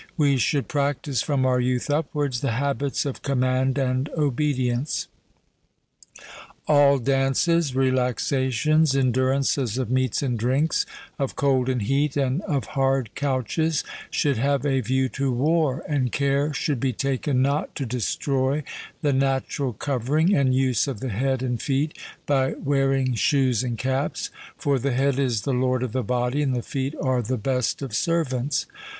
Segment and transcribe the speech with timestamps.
[0.17, 5.07] We should practise from our youth upwards the habits of command and obedience.
[6.67, 10.87] All dances, relaxations, endurances of meats and drinks,
[11.19, 16.11] of cold and heat, and of hard couches, should have a view to war, and
[16.11, 18.63] care should be taken not to destroy
[19.03, 21.95] the natural covering and use of the head and feet
[22.25, 26.55] by wearing shoes and caps; for the head is the lord of the body, and
[26.55, 28.65] the feet are the best of servants.